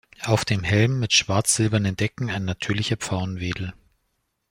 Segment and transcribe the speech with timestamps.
[0.23, 3.75] Auf dem Helm mit schwarz-silbernen Decken ein natürlicher Pfauenwedel.